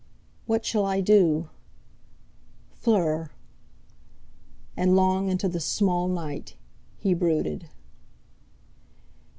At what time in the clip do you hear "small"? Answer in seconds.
5.59-6.07